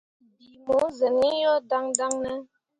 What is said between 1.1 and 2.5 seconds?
iŋ yo daŋdaŋ ne?